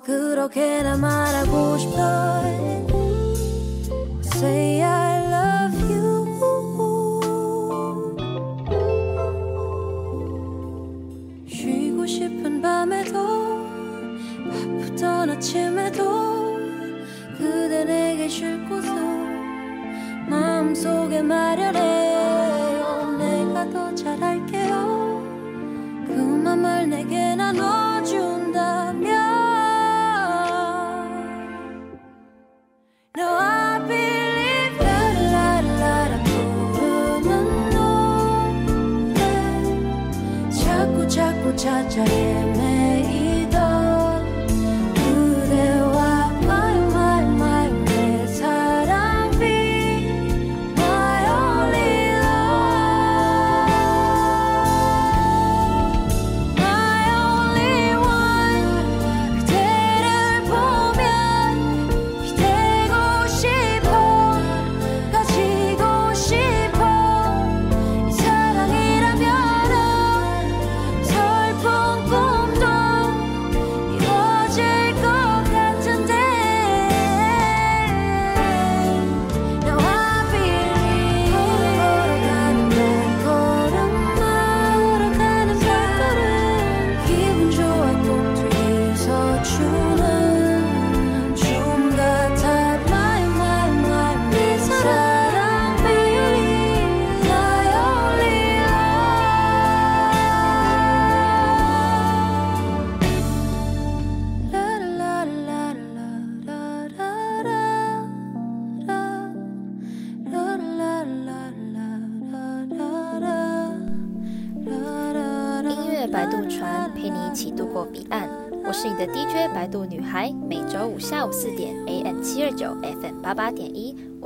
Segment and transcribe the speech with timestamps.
[0.00, 2.93] 그렇게나 말하고 싶어.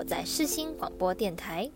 [0.09, 1.71] 在世新广播电台。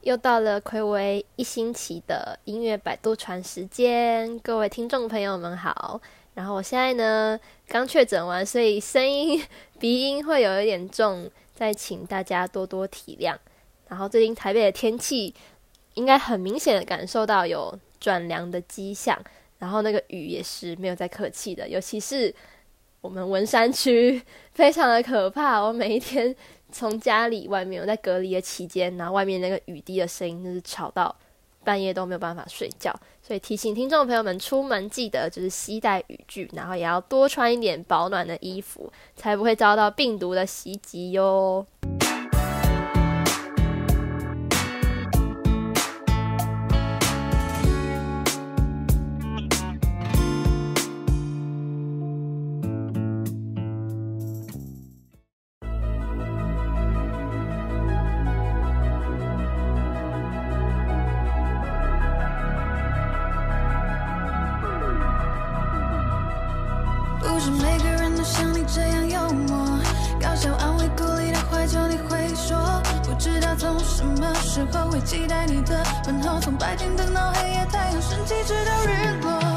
[0.00, 6.00] 又到了睽违一星期的音乐摆渡船时间，各位听众朋友们好。
[6.32, 7.38] 然后我现在呢
[7.68, 9.44] 刚确诊完，所以声音
[9.78, 13.36] 鼻音会有一点重，再请大家多多体谅。
[13.88, 15.34] 然后最近台北的天气
[15.92, 19.22] 应该很明显的感受到有转凉的迹象，
[19.58, 22.34] 然后那个雨也是没有再客气的，尤其是
[23.02, 25.60] 我们文山区非常的可怕。
[25.60, 26.34] 我每一天
[26.74, 31.14] 从家里外面，我在隔离的期间，然后外面那个雨滴的声音就是吵到
[31.62, 32.92] 半夜都没有办法睡觉。
[33.22, 41.64] 所以提醒听众朋友们，出门记得就是携带雨具，然后也要多穿一点保暖的衣服，才不会遭到病毒的袭击哟。
[67.64, 69.56] 每个人都像你这样幽默，
[70.20, 71.78] 搞笑，安慰，鼓励的怀旧。
[71.88, 72.58] 你会说
[73.02, 79.53] 不知道从什么时候会期待你的问候，从白天等到黑夜，太阳升起直到日落。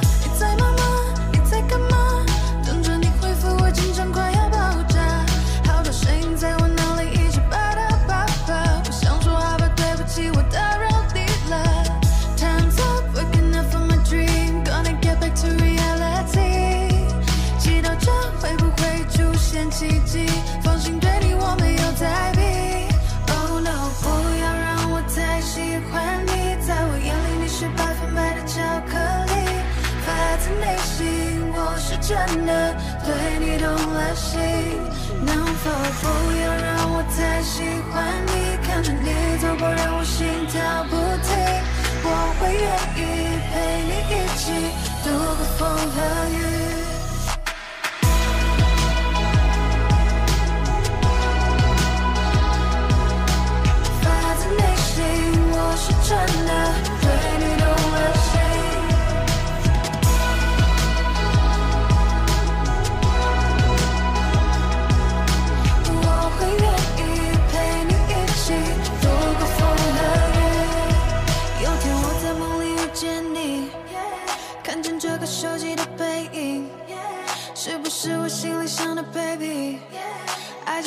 [39.59, 39.96] 你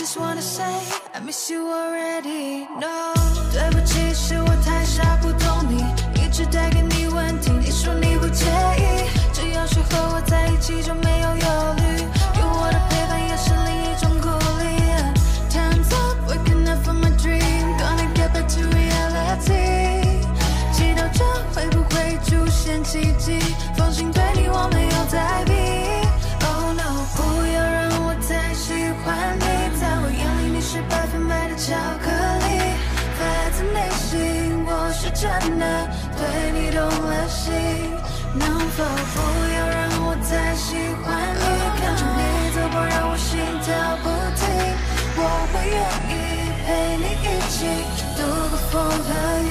[0.10, 0.64] just wanna say
[1.14, 2.66] I miss you already.
[2.80, 3.14] No，
[3.52, 5.84] 对不起，是我太傻，不懂你，
[6.22, 7.52] 一直带给你问题。
[7.52, 8.46] 你说你不介
[8.78, 8.79] 意，
[35.39, 35.65] 真的
[36.17, 37.53] 对你动了心。
[38.35, 39.17] 能否不
[39.55, 40.67] 要让我再喜
[41.03, 41.43] 欢你？
[41.79, 42.21] 看着你
[42.55, 43.29] 走过，让我心
[43.63, 43.69] 跳
[44.03, 44.07] 不
[44.39, 44.43] 停。
[45.17, 45.19] 我
[45.53, 45.77] 会愿
[46.09, 46.13] 意
[46.65, 46.67] 陪
[46.97, 47.55] 你一起
[48.17, 48.19] 度
[48.51, 49.09] 过风和
[49.43, 49.50] 雨。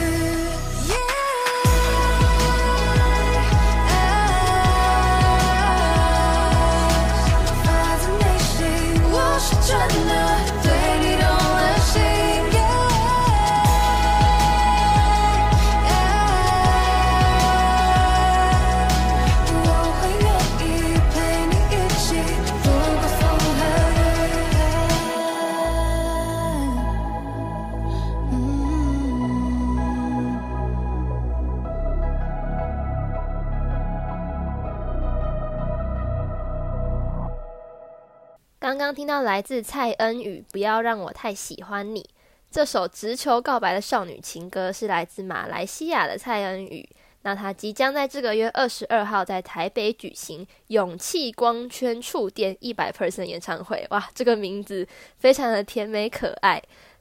[38.90, 42.02] 刚听到来自蔡恩宇《不要让我太喜欢你》
[42.50, 46.90] 这首直球告白的少女情歌，是来自马来西亚的蔡恩宇。
[47.22, 53.86] 那他即将在这个月二十二号在台北举行《勇气光圈触电一百 percent》演唱会。
[53.92, 54.88] 哇，这个名字
[55.20, 56.60] 非常的甜美可爱。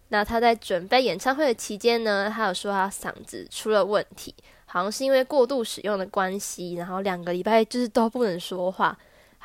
[0.08, 4.34] 那他在准备演唱会的期间呢，他有说他嗓子出了问题，
[4.66, 8.94] 好像是因为过度使用的关系，然后两个礼拜就是都不能说话。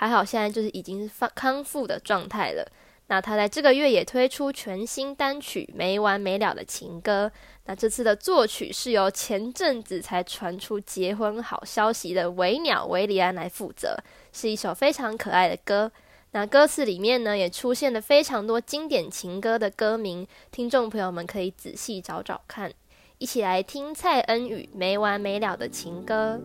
[0.04, 2.70] 还好，现在就是已经是康复的状态了。
[3.08, 7.32] 那他在这个月也推出全新单曲《没完没了的情歌》。
[7.68, 13.96] 那这次的作曲是由前阵子才传出结婚好消息的维鸟维里安来负责，
[14.34, 15.90] 是一首非常可爱的歌。
[16.32, 22.74] 那歌词里面呢，也出现了非常多经典情歌的歌名，听众朋友们可以仔细找找看。
[23.20, 26.42] 一起来听蔡恩宇《没完没了的情歌》。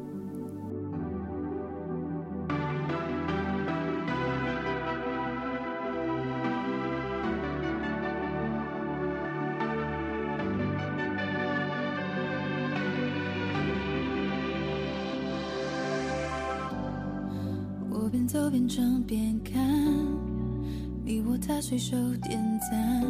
[18.51, 19.63] 边唱边看，
[21.05, 22.41] 你我他随手点
[22.71, 23.05] 赞，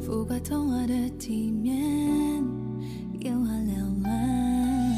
[0.00, 1.76] 浮夸童话的体面，
[3.20, 4.94] 眼花缭乱，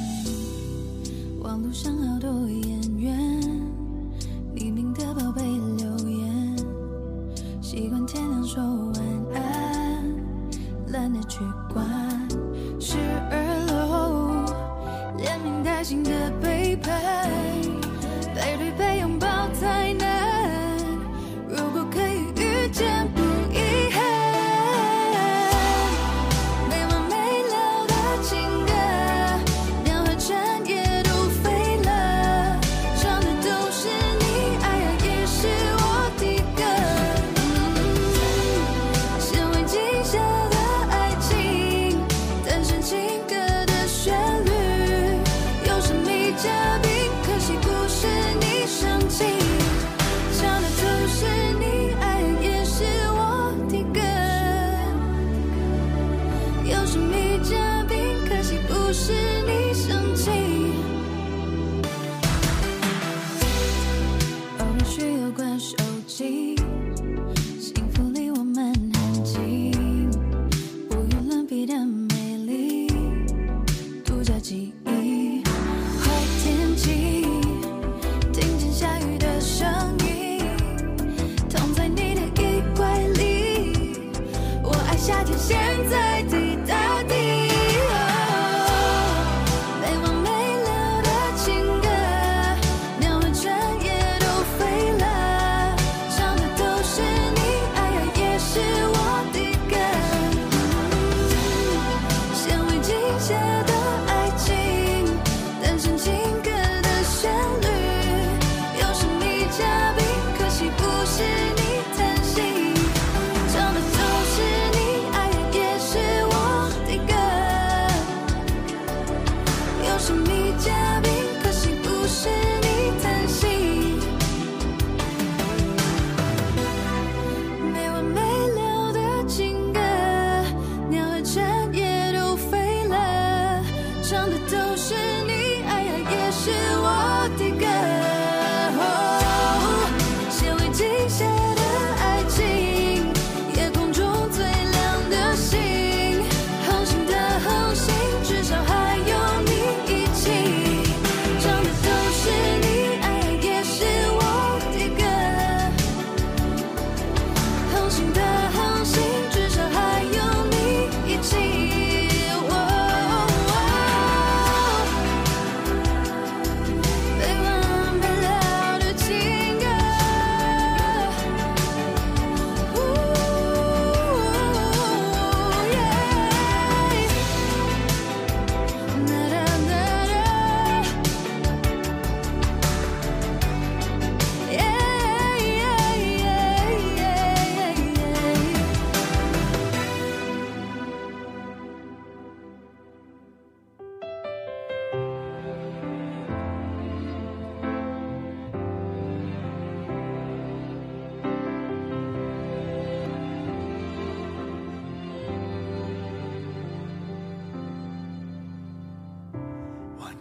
[1.42, 2.79] 网络上好多眼。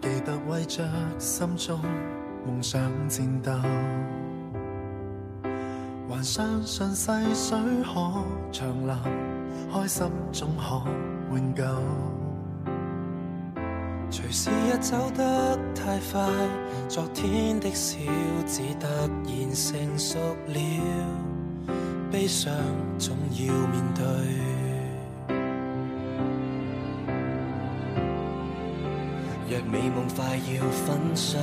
[0.02, 0.84] 记得为着
[1.18, 1.80] 心中
[2.46, 3.52] 梦想战斗，
[6.08, 8.96] 还相信细水可长流，
[9.74, 10.82] 开心总可
[11.30, 11.64] 换旧。
[14.10, 16.30] 随时一走得太快，
[16.88, 18.00] 昨天的小
[18.46, 20.60] 子突然成熟了，
[22.10, 22.54] 悲伤
[22.98, 24.59] 总要面对。
[29.66, 31.40] 美梦快要粉碎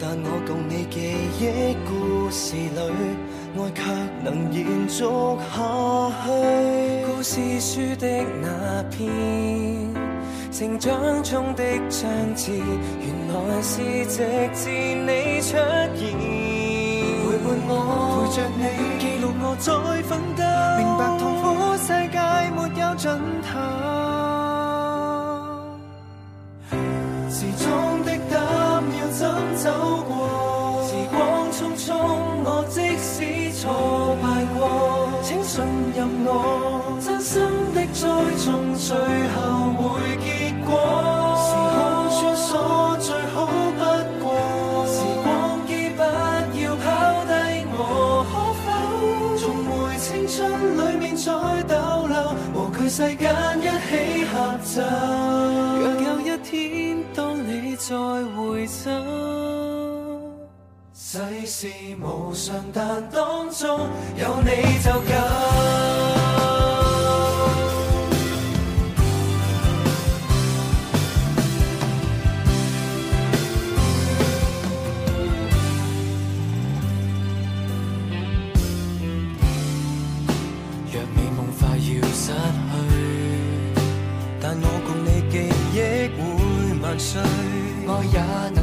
[0.00, 1.00] 但我共你记
[1.38, 2.80] 忆故事里
[3.56, 3.82] 爱却
[4.22, 6.26] 能延续下去
[7.06, 8.06] 故事书的
[8.40, 9.08] 那篇
[10.50, 14.16] 成长中的章节原来是直
[14.54, 15.56] 至你出
[15.94, 16.78] 现。
[17.28, 17.70] 陪伴我
[18.24, 18.62] 陪着你
[18.98, 19.72] 记录我再
[20.02, 20.42] 奋斗
[20.78, 21.44] 明白痛苦
[21.76, 22.18] 世界
[22.54, 23.10] 没有尽
[23.42, 23.87] 头
[52.98, 54.82] 世间一起合奏。
[54.82, 57.94] 若有一天当你再
[58.34, 58.90] 回首，
[60.92, 61.68] 世事
[62.02, 63.86] 无常，但当中
[64.16, 64.50] 有你
[64.82, 66.07] 就够。
[86.98, 88.57] 爱也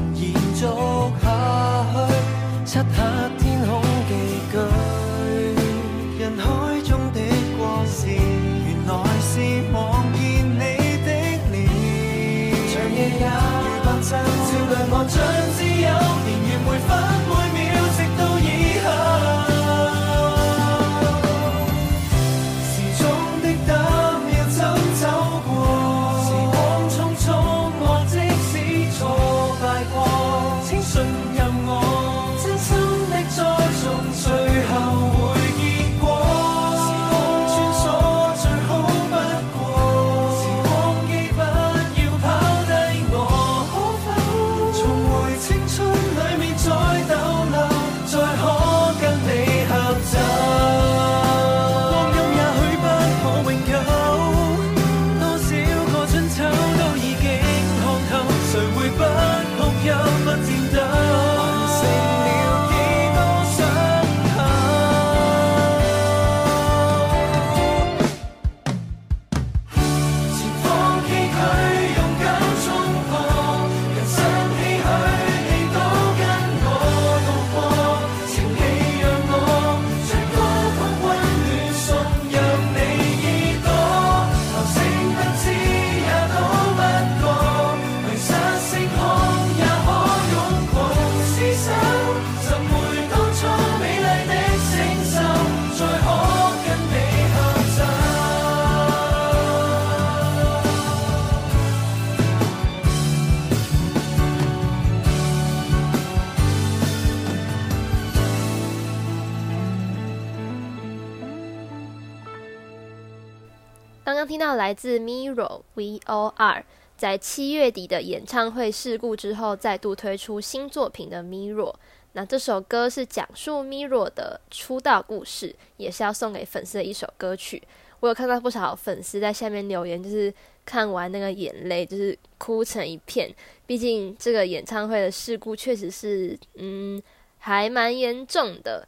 [114.06, 116.64] 刚刚听到来自 Miro V.O.R
[116.96, 121.74] 在七月底的演唱会事故之后，再度推出新作品的 Miro。
[122.14, 127.64] 那这首歌是讲述 Miro 的出道故事，也是要送给粉丝的一首歌曲。
[128.00, 130.32] 我有看到不少粉丝在下面留言，就是
[130.64, 133.34] 看完那个眼泪就是哭成一片。
[133.66, 137.02] 毕竟这个演唱会的事故确实是，嗯，
[137.40, 138.88] 还蛮严重的。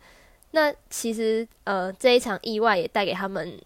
[0.52, 3.60] 那其实呃，这一场意外也带给他们。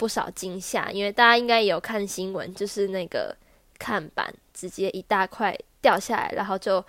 [0.00, 3.36] 不少惊吓，因为大家应该也有看新闻，就是那个
[3.78, 6.82] 看板直接一大块掉下来，然后就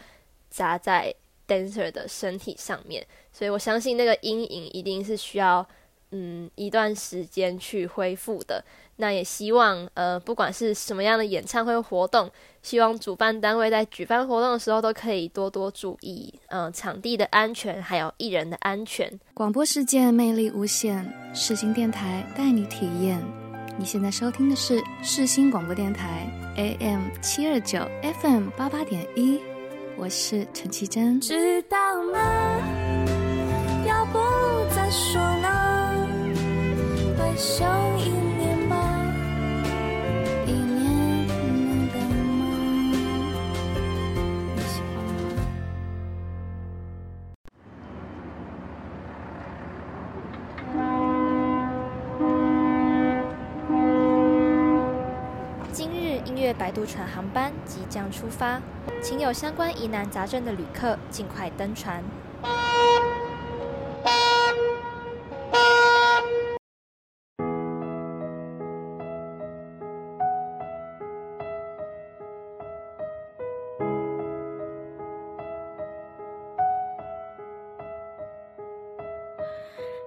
[0.49, 1.13] 砸在
[1.45, 5.67] dancer 的身体上面，所以我相信那个阴影一定是需要
[6.11, 8.63] 嗯一段时间去恢复的。
[9.01, 12.29] 那也希望呃不管是什么样的演唱会活动。
[12.61, 19.11] 希望主办单位在举办活动的时候都可以多多注意，嗯、呃，场地的安全，还有艺人的安全。
[19.33, 23.19] 广播世界魅力无限，世新电台带你体验。
[23.79, 27.79] 你现在收听的是世新广播电台 AM 七二九
[28.21, 29.39] FM 八八点一，
[29.97, 31.19] 我是陈绮贞。
[31.19, 31.77] 知道
[32.13, 32.19] 吗？
[33.87, 34.19] 要不
[34.75, 36.07] 再说了，
[37.17, 37.65] 回首
[37.97, 38.30] 一
[56.53, 58.61] 摆渡船航班即将出发，
[59.01, 62.03] 请有相关疑难杂症的旅客尽快登船。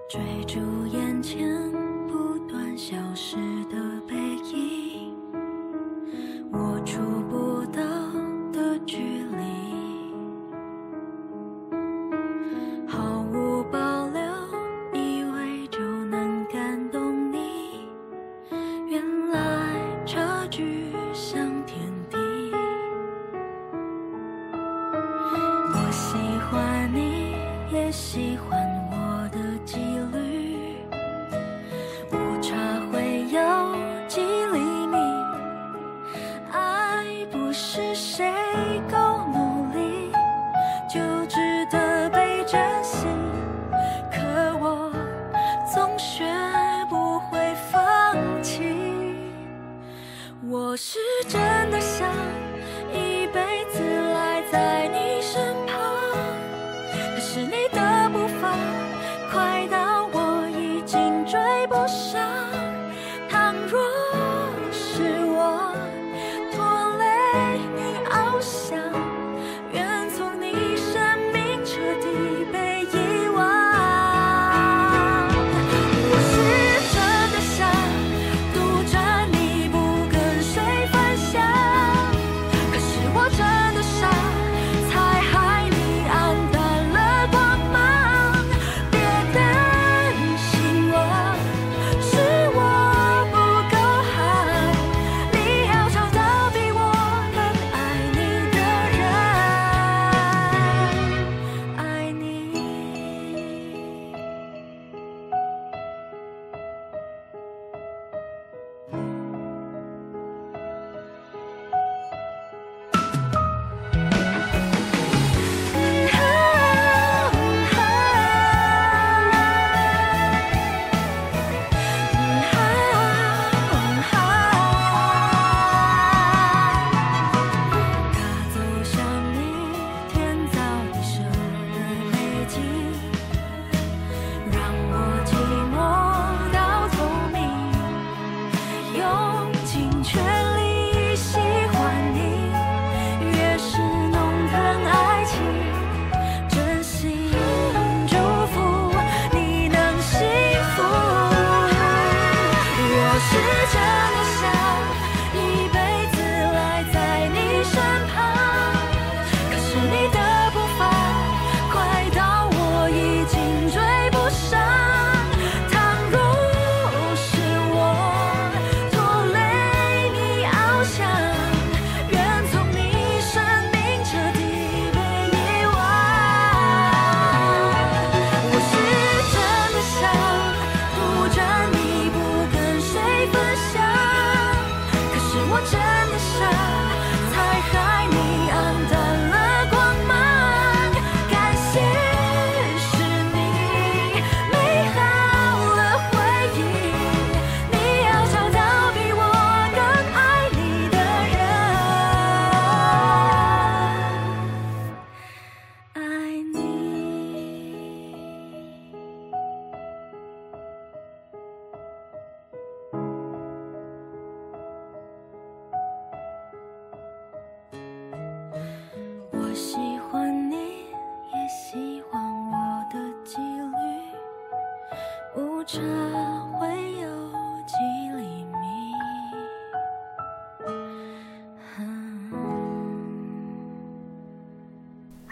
[0.07, 1.71] 追逐眼前
[2.07, 3.75] 不断消失的
[4.07, 4.15] 背
[4.53, 4.94] 影。
[6.57, 7.44] 我触不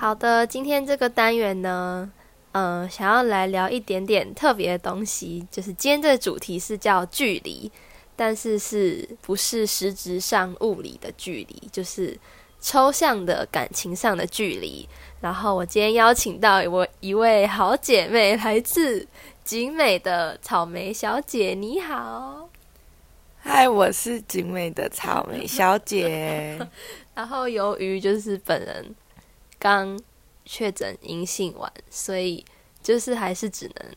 [0.03, 2.11] 好的，今天这个单元呢，
[2.51, 7.71] 嗯、呃，想要来聊一点点特别的东西，就是今天这个主题是叫距离，
[8.13, 12.19] 但是是不是实质上物理的距离，就是
[12.59, 14.85] 抽象的感情上的距离。
[15.21, 19.07] 然后我今天邀请到我一位好姐妹，来自
[19.45, 22.49] 景美的草莓小姐，你好。
[23.39, 26.59] 嗨，我是景美的草莓小姐。
[27.15, 28.93] 然后由于就是本人。
[29.63, 29.97] 刚
[30.43, 32.43] 确诊阴性完，所以
[32.82, 33.95] 就是还是只能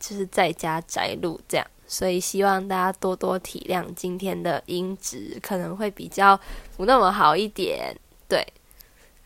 [0.00, 6.40] 就是在家宅录这样，所以希望大家多多体谅，今天的音质可能会比较
[6.74, 7.94] 不那么好一点。
[8.26, 8.42] 对，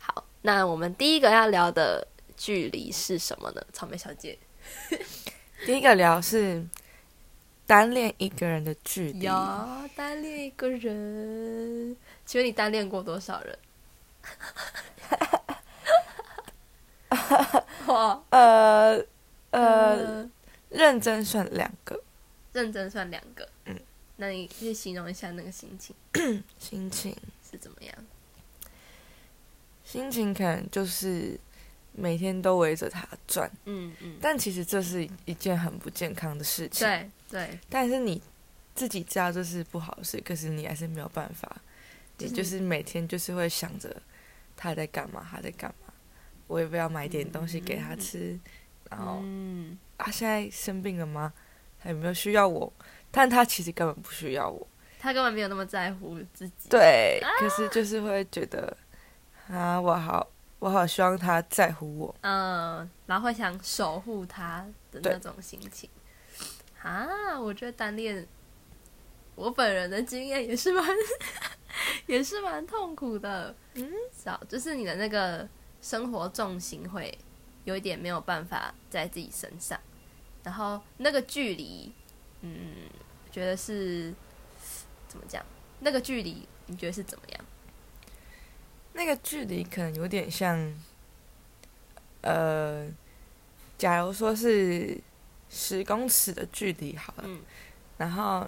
[0.01, 2.05] 好，那我们第一个要聊的
[2.37, 3.63] 距离是什么呢？
[3.73, 4.37] 草莓小姐，
[5.65, 6.67] 第一个聊是
[7.69, 9.21] 单恋一个人的距离。
[9.21, 9.33] 有
[9.95, 13.57] 单恋一个人，请问你单恋过多少人？
[17.87, 19.05] 呃呃，
[19.51, 20.29] 呃，
[20.71, 22.03] 认真算两个，
[22.53, 23.49] 认真算两个。
[23.67, 23.79] 嗯，
[24.17, 25.95] 那你可以形容一下那个心情？
[26.59, 27.17] 心情
[27.51, 27.95] 是怎么样？
[29.85, 31.39] 心情可能就是
[31.93, 33.51] 每天都围着他转。
[33.65, 34.19] 嗯嗯。
[34.21, 36.87] 但其实这是一件很不健康的事情。
[36.87, 37.59] 对对。
[37.71, 38.21] 但是你
[38.75, 41.57] 自己知道这是不好的事，可是你还是没有办法。
[42.19, 43.95] 你就是每天就是会想着
[44.57, 45.92] 他在干嘛，他在干嘛。
[46.47, 48.40] 我也不要买点东西给他吃，嗯、
[48.90, 51.33] 然后、嗯、啊，现在生病了吗？
[51.83, 52.73] 他有没有需要我？
[53.11, 54.66] 但他其实根本不需要我，
[54.99, 56.69] 他根本没有那么在乎自己。
[56.69, 58.77] 对，可是就是会觉得
[59.49, 62.14] 啊，我好，我好希望他在乎我。
[62.21, 65.88] 嗯，然后会想守护他的那种心情。
[66.83, 68.27] 啊，我觉得单恋，
[69.35, 70.85] 我本人的经验也是蛮，
[72.07, 73.55] 也是蛮痛苦的。
[73.75, 75.49] 嗯，少就是你的那个
[75.81, 77.16] 生活重心会
[77.64, 79.79] 有一点没有办法在自己身上，
[80.42, 81.92] 然后那个距离，
[82.40, 82.88] 嗯，
[83.31, 84.14] 觉得是。
[85.09, 85.42] 怎么讲？
[85.81, 87.45] 那个距离你觉得是怎么样？
[88.92, 90.75] 那个距离可能有点像，
[92.21, 92.87] 呃，
[93.79, 95.01] 假如说是
[95.49, 97.40] 十公尺的距离好了，嗯，
[97.97, 98.47] 然后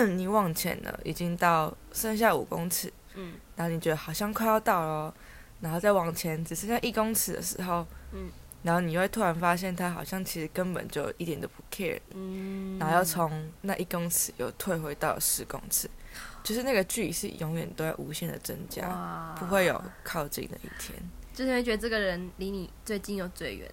[0.16, 5.14] 你往前了，已经到剩下五公尺，嗯，然后你觉得好像快要到了，
[5.60, 8.30] 然后再往前只剩下一公尺的时候，嗯。
[8.64, 15.90] 然后你会突然发现，他好像其实根本就一点都不 care，嗯，然后要从那一公尺又退回到十公尺，
[16.44, 20.96] 就是那个距离是永远都在无限的增加，不会有靠近的一天。
[21.34, 23.68] 就是会觉得这个人离你最近又最远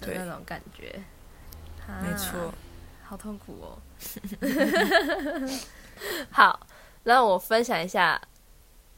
[0.00, 1.00] 的那种感觉，
[2.02, 2.52] 没错，
[3.04, 3.78] 好痛苦哦。
[6.30, 6.66] 好，
[7.04, 8.20] 那我分享一下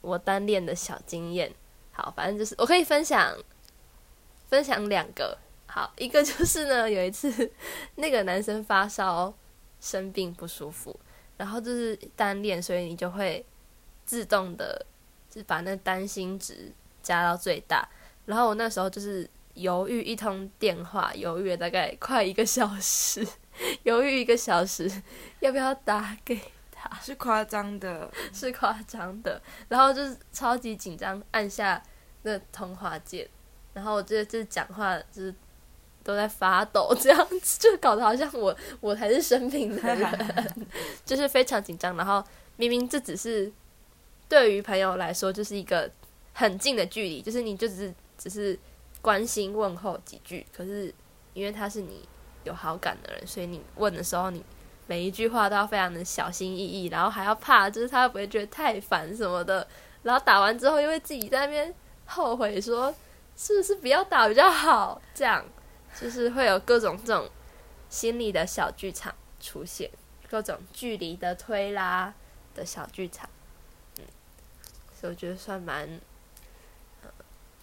[0.00, 1.52] 我单恋的小经验。
[1.92, 3.36] 好，反正就是我可以分享。
[4.46, 5.36] 分享两个，
[5.66, 7.50] 好，一个就是呢， 有一次
[7.96, 9.32] 那个男生发烧
[9.80, 10.94] 生病不舒服，
[11.36, 13.44] 然后就是单恋，所以你就会
[14.04, 14.86] 自动的
[15.28, 16.70] 就把那担心值
[17.02, 17.88] 加到最大。
[18.26, 23.26] 然后我那时候就是犹豫一通电话，犹豫了大概快一个小时，
[23.84, 24.90] 犹豫一个小时
[25.40, 26.40] 要不要打给
[26.72, 31.82] 他， 是夸张的，是夸张的，然后就是超级紧张，按下
[32.22, 33.28] 那通话键。
[33.72, 35.34] 然后我觉得就是讲话就是
[36.04, 40.66] 都在发抖，这样子就搞得好像我我才是生病的人，
[41.04, 41.96] 就是非常紧张。
[41.96, 42.22] 然后
[42.56, 43.52] 明明这只是
[44.28, 45.90] 对于朋友来说就是一个
[46.32, 48.56] 很近的距离，就是你就只是只是
[49.02, 50.94] 关心问候几句，可是
[51.32, 52.08] 因为他是你
[52.44, 54.44] 有好感的人，所以你问的时候，你
[54.86, 59.66] 每一句话都要非常的小心翼翼，然后还要怕就是他会不会觉得太烦什么的，
[60.02, 61.74] 然后打完之后又会自己在那边
[62.06, 62.94] 后悔说。
[63.36, 65.02] 是不是不要打比较好？
[65.12, 65.44] 这样
[66.00, 67.28] 就是会有各种这种
[67.90, 69.90] 心理的小剧场出现，
[70.30, 72.14] 各种距离的推拉
[72.54, 73.28] 的小剧场，
[73.98, 74.04] 嗯，
[75.00, 76.00] 所以我觉得算蛮、
[77.02, 77.08] 呃、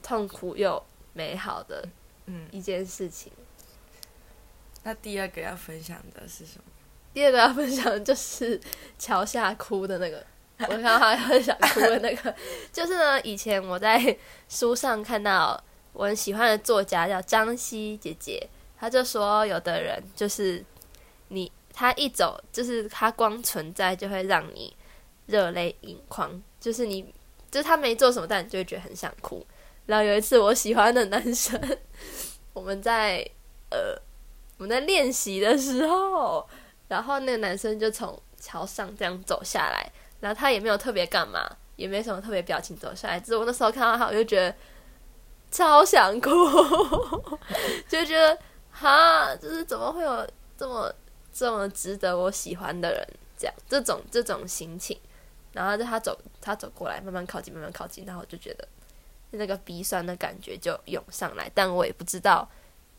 [0.03, 1.87] 痛苦又美好的
[2.25, 3.31] 嗯一件事情、
[4.83, 6.63] 那第二个要分享的是什么？
[7.13, 8.59] 第二个要分享的就是
[8.97, 10.25] 桥下哭的那个。
[10.67, 12.35] 我刚刚很想哭的那个，
[12.71, 14.15] 就是呢，以前我在
[14.47, 15.59] 书上看到
[15.91, 20.63] 我很喜欢的作家叫张希姐姐，她就说，有的人就是
[21.29, 24.71] 你，他一走，就是他光存在就会让你
[25.25, 27.11] 热泪盈眶，就是你，
[27.49, 29.43] 就是他没做什么，但你就会觉得很想哭。
[29.87, 31.59] 然后有一次，我喜欢的男生，
[32.53, 33.27] 我们在
[33.71, 33.99] 呃
[34.61, 36.47] 我们在练习的时候，
[36.87, 39.91] 然后那个男生就从桥上这样走下来。
[40.19, 43.19] 然后他也没有特别干嘛，也没什么特别表情走下来。
[43.19, 44.55] 只是我那时候看到他，我就觉得
[45.49, 46.29] 超想哭，
[47.89, 48.37] 就觉得
[48.69, 50.93] 哈，就是怎么会有这么
[51.33, 54.95] 这么值得我喜欢的人，这样这种这种心情。
[55.53, 58.67] 然后就他走，他走过来，慢慢靠近，慢慢靠近，然后我就觉得
[59.31, 62.47] 那个鼻酸的感觉就涌上来，但我也不知道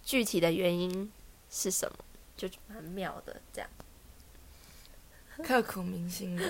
[0.03, 1.09] 具体的原因
[1.53, 1.99] 是什么，
[2.37, 3.71] 就蛮妙的这样。
[5.45, 6.45] 刻骨铭心的，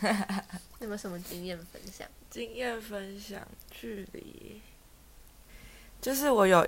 [0.80, 2.08] 有没有什么经验分享？
[2.30, 4.60] 经验分享，距离，
[6.00, 6.66] 就是我有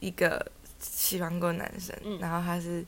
[0.00, 0.50] 一个
[0.80, 2.84] 喜欢过男生，嗯、然后他是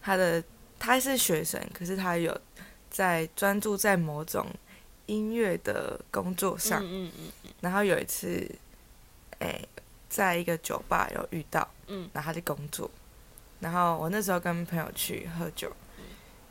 [0.00, 0.42] 他的
[0.78, 2.40] 他是学生，可是他有
[2.88, 4.46] 在专注在某种
[5.06, 8.48] 音乐的工作上，嗯嗯嗯、然后有一次，
[9.40, 9.60] 哎，
[10.08, 12.90] 在一个酒吧有遇到，嗯，然后他在工作，
[13.60, 15.72] 然后我那时候跟朋友去喝酒。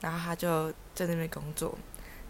[0.02, 1.76] 然后他就在那边工作，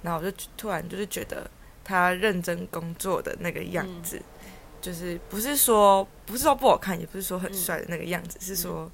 [0.02, 1.50] 然后我就突然就是觉得
[1.84, 8.90] 他认真工作的那个样子，嗯、就是不是说不是说不好看，也不是说很帅的那个样子，嗯、是说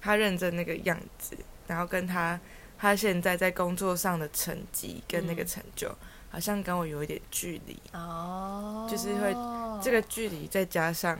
[0.00, 1.36] 他认真那个样子，
[1.68, 2.40] 然后跟他
[2.76, 5.96] 他现在在工作上的成绩跟那个成就，嗯、
[6.30, 7.78] 好像跟我有一点距离。
[7.92, 9.32] 哦，就是会
[9.80, 11.16] 这个距离再加上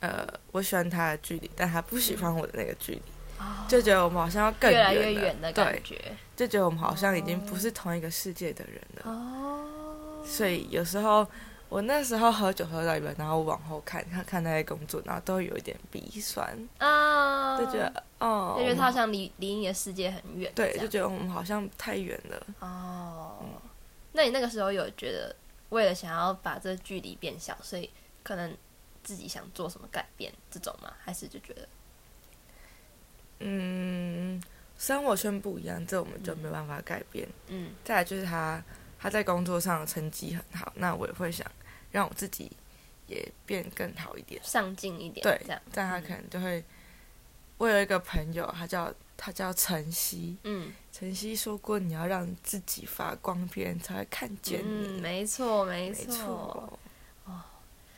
[0.00, 2.98] 呃我喜欢他的距离，但他不喜欢我的那个距离。
[2.98, 3.12] 嗯
[3.68, 6.00] 就觉得我们好像要更远，越来越远的感觉，
[6.34, 9.02] 就觉得我们好像已经不是同一个世界的人了。
[9.10, 11.26] 哦，所以有时候
[11.68, 16.48] 我那时候喝酒喝到一半，然后往后看，看看那些工作，然后都有一点鼻酸。
[16.78, 22.46] 啊，就觉得哦，就觉得他好像离离你的世界很远，对，就觉得我们好像太远了。
[22.60, 23.44] 哦，
[24.12, 25.36] 那你那个时候有觉得，
[25.68, 27.90] 为了想要把这距离变小，所以
[28.22, 28.56] 可能
[29.06, 30.92] 自己想做什么改变这种吗？
[30.98, 31.68] 还是就觉得，
[33.38, 34.42] 嗯，
[34.76, 37.26] 生活圈不一样，这我们就没办法改变。
[37.46, 38.60] 嗯，再来就是他
[38.98, 41.50] 他在工作上的成绩很好，那我也会想
[41.92, 42.50] 让我自己
[43.06, 46.64] 也变更好一点，上进一点，对，这样，但他可能就会。
[47.58, 50.36] 我有一个朋友，他叫他叫晨曦。
[50.42, 54.98] 嗯，晨曦说过，你要让自己发光，别人才会看见你。
[54.98, 56.04] 嗯，没错，没错。
[56.06, 56.78] 没错。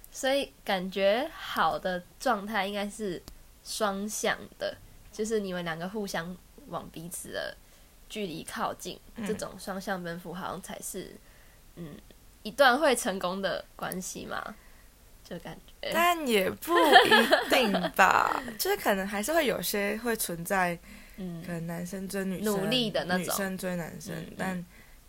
[0.08, 3.22] 哦，所以感觉好的状态应该是
[3.64, 4.76] 双向的，
[5.12, 6.36] 就是你们两个互相
[6.68, 7.56] 往彼此的
[8.08, 11.14] 距离靠近，嗯，这种双向奔赴，好像才是
[11.76, 11.96] 嗯
[12.42, 14.54] 一段会成功的关系嘛。
[15.24, 20.78] 就感觉，但也不一定吧， 就是可能还是会有些会存在，
[21.18, 24.64] 嗯，可能男生追女生，努力的那种，女生追男生，嗯、但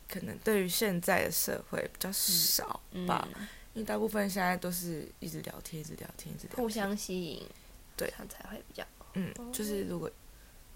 [0.10, 7.46] 可能对于现在的社会比较少吧，嗯嗯、因为大部分现在都是一直聊天，一直聊天，一直聊天，互相吸引，
[7.96, 10.10] 对，这样才会比较，嗯，就是如果。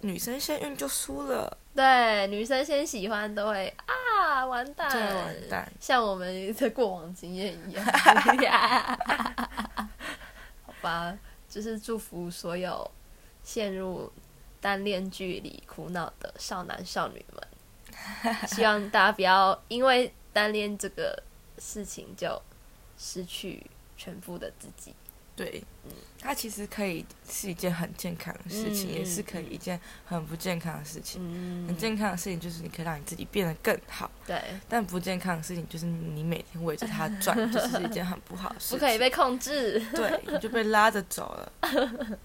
[0.06, 7.86] 女生先晕就输了，对，女生先喜欢都会啊，完蛋，对，完蛋，像我们的过往经验一样，
[10.66, 11.18] 好吧，
[11.50, 12.92] 就是祝福所有
[13.46, 14.12] 陷入
[14.60, 17.48] 单恋距离苦恼的少男少女们，
[18.50, 21.24] 希望大家不要因为单恋这个
[21.60, 22.42] 事情就
[23.04, 23.62] 失去
[23.98, 24.96] 全部的自己。
[25.36, 31.20] 对，嗯，它其实可以是一件很健康的事情，嗯、也是可以一件很不健康的事情。
[31.24, 34.40] 嗯、很健康的事情就是你可以让你自己变得更好，对。
[34.70, 38.78] 但不健康的事情就是你每天围着它转， 就是一件很不好的事情。
[38.78, 41.52] 不可以被控制，对，你就被拉着走了。
[41.62, 42.18] 嗯、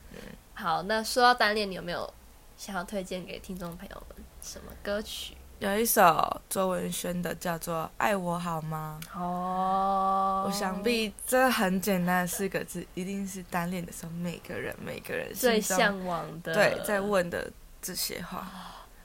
[0.52, 2.12] 好，那说到单恋，你有没有
[2.58, 5.34] 想要推荐给听众朋友们什么歌曲？
[5.60, 9.00] 有一首周文轩的，叫做《爱我好吗》。
[9.20, 17.50] 哦，我想必这很简单的四个字，一定是单恋的时候每个人每个人最向往的，对，在问的
[17.82, 18.46] 这些话。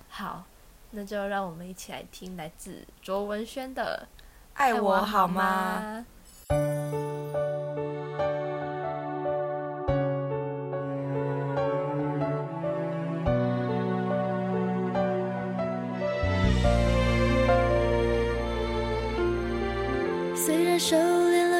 [0.09, 0.43] 好，
[0.91, 4.07] 那就让我们一起来听来自卓文萱的
[4.53, 6.05] 《爱我好吗》。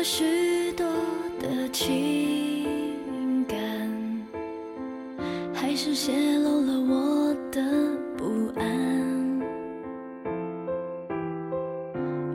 [0.04, 0.86] 许多
[1.39, 3.58] 的情感，
[5.54, 7.62] 还是泄露了我的
[8.18, 8.68] 不安。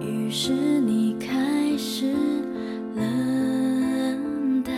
[0.01, 0.51] 于是
[0.81, 2.11] 你开始
[2.95, 4.75] 冷淡，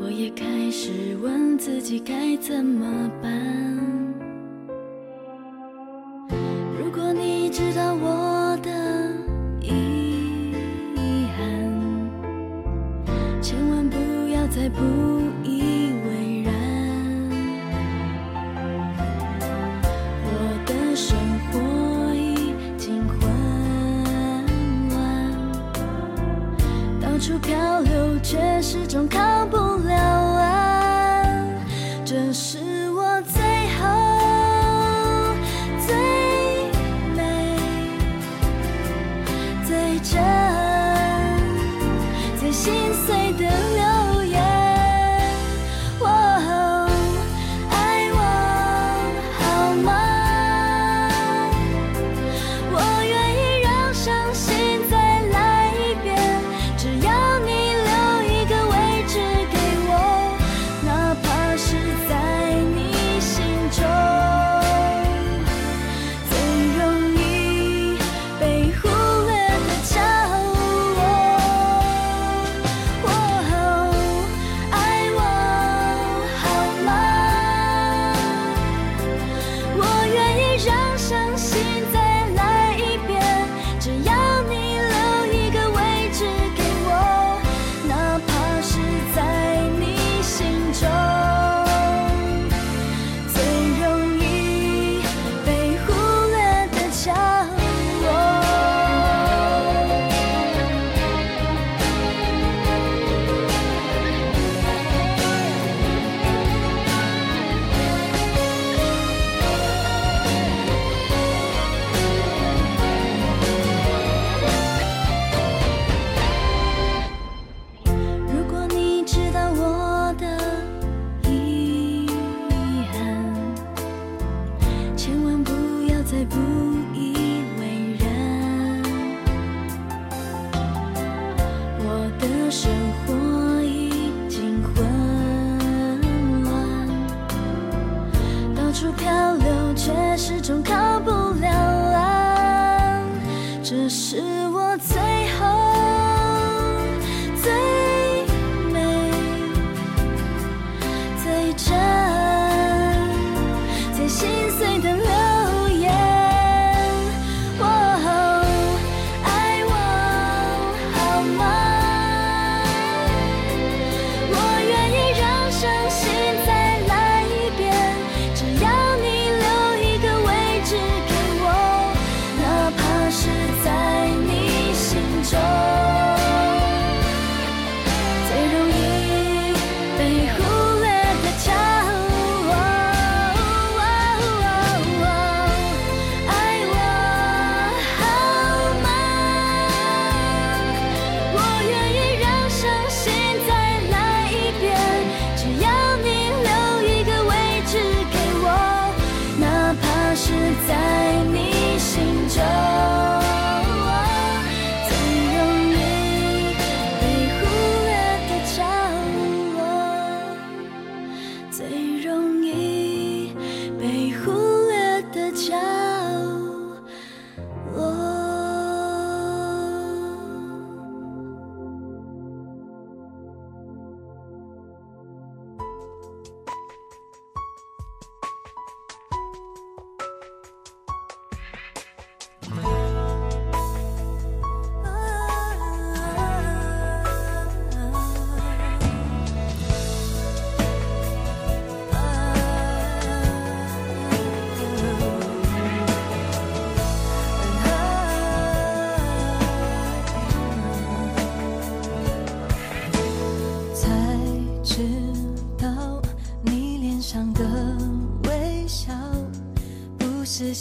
[0.00, 3.30] 我也开始问自己该怎么办。
[6.80, 8.08] 如果你知道我
[14.68, 15.17] 不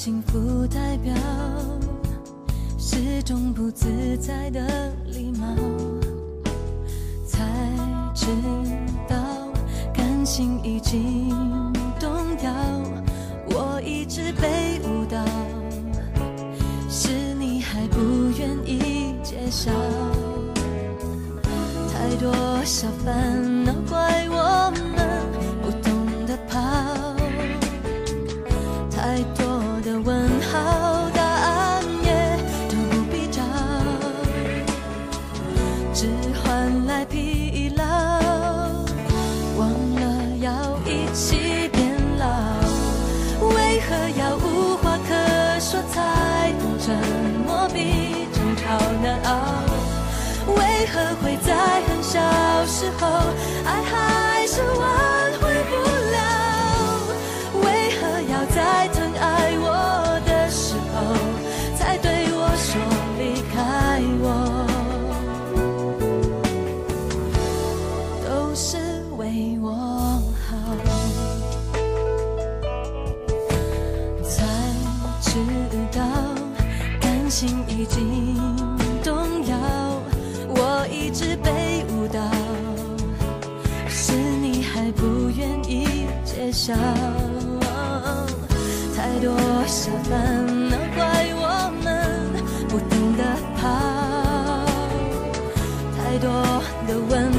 [0.08, 1.14] 幸福代表
[2.78, 5.54] 是种不自在的礼貌。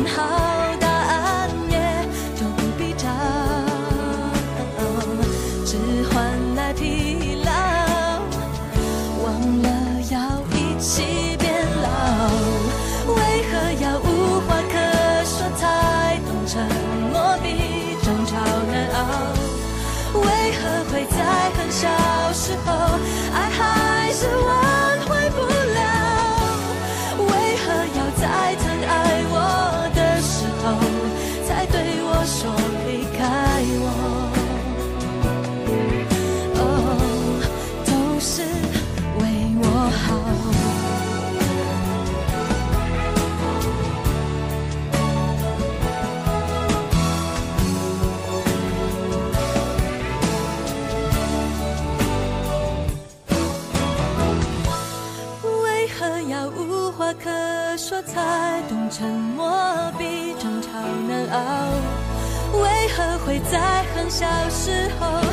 [0.08, 0.47] heart.
[62.98, 65.27] 可会在很小时候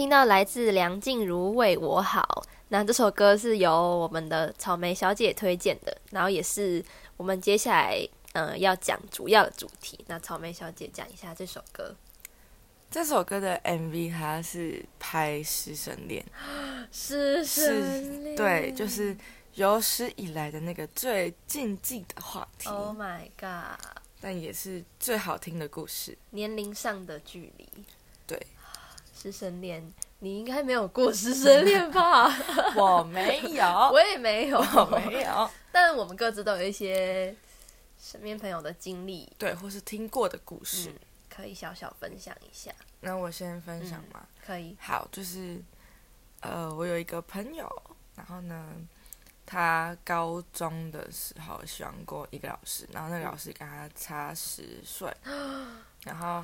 [0.00, 2.22] 听到来自梁静茹《为我好》，
[2.68, 6.82] 那这首歌是由我们的草莓小姐推荐的，然后也是
[7.18, 10.02] 我们接下来呃要讲主要的主题。
[10.08, 11.94] 那草莓小姐讲一下这首歌。
[12.90, 16.24] 这首歌的 MV 它是拍师生恋，
[16.90, 19.14] 师生恋，对，就是
[19.52, 22.70] 有史以来的那个最禁忌的话题。
[22.70, 23.78] Oh my god！
[24.18, 27.68] 但也是最好听的故事，年龄上的距离。
[28.26, 28.40] 对。
[29.20, 32.26] 师生恋，你应该没有过师生恋吧？
[32.74, 35.50] 我没有， 我也没有，我没有。
[35.70, 37.34] 但我们各自都有一些
[37.98, 40.98] 身边朋友的经历，对，或是听过的故事，嗯，
[41.28, 42.72] 可以小小分享一下。
[43.00, 44.20] 那我先分享嘛？
[44.22, 44.74] 嗯，可以。
[44.80, 45.60] 好，就是
[46.40, 47.70] 呃，我有一个朋友，
[48.16, 48.74] 然后呢，
[49.44, 55.14] 他高中的时候喜欢过一个老师，然后那个老师跟他差十岁，
[56.04, 56.42] 然后。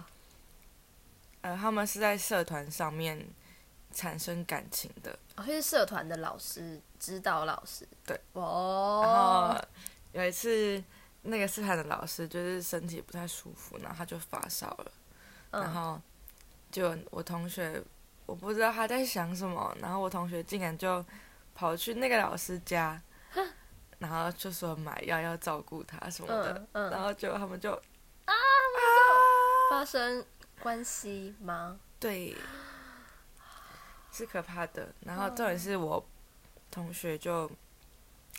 [1.46, 3.24] 呃，他们是在社团上面
[3.92, 5.16] 产生感情的。
[5.36, 7.86] 哦，是社团的老师，指导老师。
[8.04, 9.00] 对，哦。
[9.04, 9.64] 然后
[10.10, 10.82] 有一次，
[11.22, 14.92] 那个社团的老师就是身体不太舒服，然后他就发烧了。
[15.52, 15.62] 嗯。
[15.62, 16.00] 然后
[16.72, 17.80] 就我同学，
[18.26, 21.04] 我不知道他在想什么，然后我同学竟然就
[21.54, 23.00] 跑去那个老师家，
[24.00, 26.54] 然后就说买药要照顾他什么的。
[26.72, 26.88] 嗯。
[26.88, 28.34] 嗯，然后就他们就啊，啊
[29.70, 30.26] 发生。
[30.66, 31.78] 关系吗？
[32.00, 32.36] 对，
[34.10, 34.92] 是可怕的。
[35.02, 36.04] 然后重点是我
[36.72, 37.48] 同学就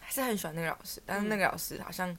[0.01, 2.13] 还是很喜欢那个老师，但是那个老师好像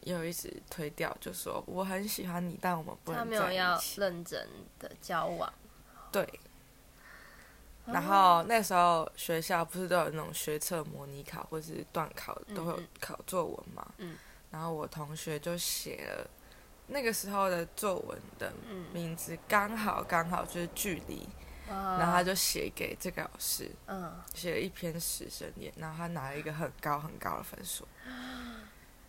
[0.00, 3.20] 有一直推掉，就说我很喜欢你，但我们不能。
[3.20, 4.48] 他没有要认真
[4.80, 5.52] 的交往。
[6.10, 6.28] 对。
[7.84, 13.86] 然后那时候学校不是都有那种学测模拟考或是段考，都会有考作文嘛？
[13.98, 14.18] 嗯。
[14.50, 16.28] 然后我同学就写了。
[16.88, 18.52] 那个时候的作文的
[18.92, 21.28] 名字刚好刚好就是距离，
[21.68, 27.86] 嗯、然后他就写给这个老师，嗯、写了一篇师生恋，然后他拿了一个很高很高的分数，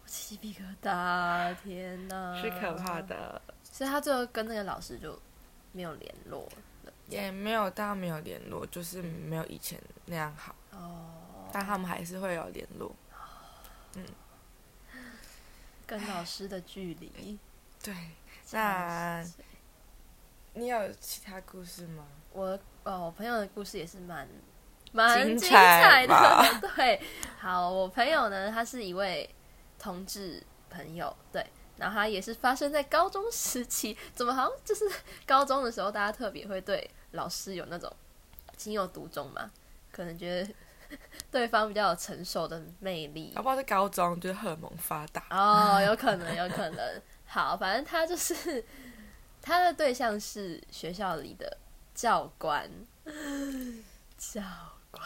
[0.07, 3.39] 鸡皮疙瘩，天哪，是可怕的。
[3.63, 5.19] 所以他最后跟那个老师就
[5.71, 6.49] 没有联络
[6.85, 10.55] 了，也没有，当然没有联络，就是没有以前那样好。
[10.71, 12.95] 哦，但他们还是会有联络。
[13.93, 14.05] 嗯，
[15.85, 17.37] 跟老师的距离。
[17.87, 17.95] 对，
[18.51, 19.23] 那
[20.55, 22.05] 你有其他故事吗？
[22.33, 22.47] 我
[22.83, 24.27] 哦，我朋友的故事也是蛮
[24.91, 26.13] 蛮精彩的。
[26.75, 27.01] 对，
[27.39, 29.33] 好，我朋友呢，他是一位
[29.79, 31.45] 同志朋友，对，
[31.77, 34.83] 然后他也是发生在高中时期，怎么好像就是
[35.25, 37.89] 高中的时候，大家特别会对老师有那种
[38.57, 39.49] 情有独钟嘛？
[39.93, 40.53] 可能觉得
[41.31, 43.31] 对方比较有成熟的魅力。
[43.33, 47.01] 要不好是高中就是荷尔蒙发达哦，有可能，有可能。
[47.29, 48.63] 好，反正他就是
[49.41, 51.57] 他的对象是学校里的
[51.93, 52.69] 教官，
[54.17, 54.41] 教
[54.89, 55.05] 官，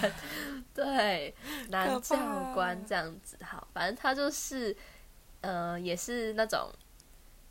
[0.74, 1.34] 对，
[1.70, 3.38] 男教官这样子。
[3.42, 4.76] 好，反正他就是，
[5.40, 6.70] 呃，也是那种，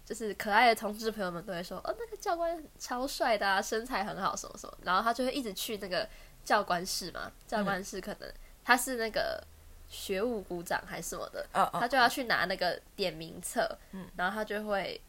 [0.05, 4.77] 就是可爱的同志朋友们都会说，哦，那个教官超帅的啊，身材很好，什么什么。
[4.83, 6.07] 然后他就会一直去那个
[6.43, 8.31] 教官室嘛，教官室可能
[8.63, 9.43] 他是那个。
[9.87, 11.81] 学务股长还是什么的，oh, oh.
[11.81, 14.99] 他就要去拿那个点名册，嗯，然后他就会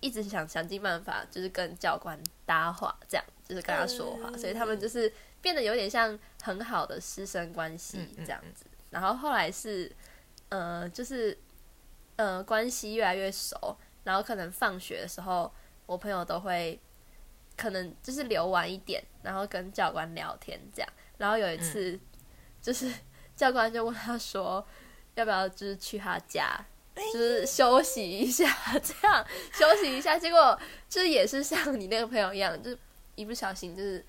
[0.00, 5.10] 一直想想尽办法，就是跟教官搭话，这样就是跟他说话，嗯、所以他们就是
[5.40, 8.66] 变得有点像很好的师生关系这样子。
[8.90, 9.90] 然后后来是，
[10.48, 11.38] 呃，就是
[12.16, 15.50] 呃关系越来越熟，然后可能放学的时候，
[15.86, 16.78] 我朋友都会
[17.56, 20.92] 可能就是留晚一点，然后跟教官聊天这样。
[21.16, 21.98] 然后有一次
[22.60, 22.92] 就是。
[23.38, 24.66] 嗯教官就问他说
[25.14, 26.58] ：“要不要就是去他家，
[27.12, 29.24] 就是休息一下，这样
[29.54, 30.58] 休息一下。”结果
[30.88, 32.78] 就是也是像你那个朋友一样，就是
[33.14, 34.04] 一不小心就是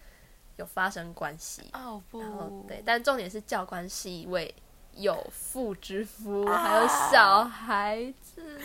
[0.57, 1.61] 有发生关系。
[1.73, 4.53] 哦不，对，但重点是教官是一位
[4.95, 8.59] 有妇之夫，还有小孩子。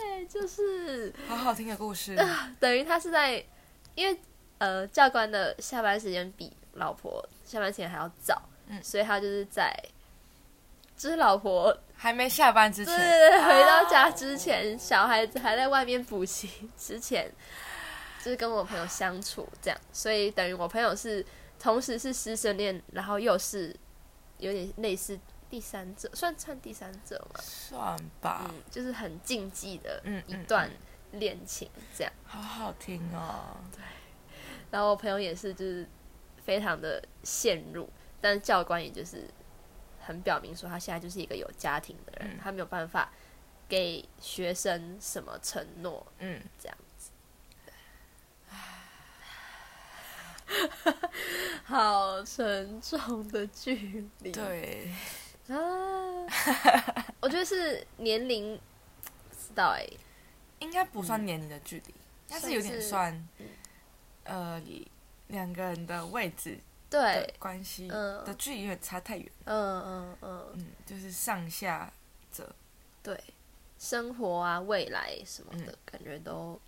[0.00, 2.14] 对，就是好好听的故事。
[2.16, 3.44] 呃、等于他是在，
[3.94, 4.18] 因为
[4.56, 8.40] 呃，教官的下班时间比老婆下班时间还要早。
[8.68, 9.74] 嗯，所以他就是在，
[10.96, 17.32] 就是老婆还没下班之前，对，回到家之前，哦、小孩子还在外面补习之前，
[18.22, 21.24] 就是跟我朋友相处这样，所以等于我朋友是
[21.58, 23.74] 同时是师生恋，然后又是
[24.38, 27.40] 有点类似第三者，算算第三者吗？
[27.40, 30.70] 算吧，嗯，就是很禁忌的一段
[31.12, 33.56] 恋情，这样，好好听哦。
[33.74, 33.82] 对，
[34.70, 35.88] 然后我朋友也是，就是
[36.44, 37.88] 非常的陷入。
[38.20, 39.28] 但是教官也就是
[40.00, 43.12] 很表明说，他现在就是一个有家庭的人，嗯、他没有办法
[43.68, 47.10] 给学生什么承诺，嗯，这样子。
[51.64, 54.32] 好沉重的距离。
[54.32, 54.90] 对。
[55.48, 55.56] 啊，
[57.20, 58.54] 我觉得是年龄，
[59.30, 59.98] 不知道哎、欸，
[60.58, 61.94] 应该不算年龄的距离，
[62.28, 63.46] 但、嗯、是有点算，嗯、
[64.24, 64.62] 呃，
[65.28, 66.58] 两个人的位置
[66.90, 69.30] 对的关系的距离有点差太远。
[69.44, 71.92] 嗯嗯嗯嗯，就是上下
[72.32, 72.54] 者，
[73.02, 73.18] 对，
[73.78, 76.60] 生活啊，未来什么的、嗯、感觉都